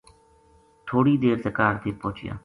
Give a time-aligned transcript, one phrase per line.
[0.87, 2.33] تھوڑی دیر تے کاہڈ ویہ پوہچیا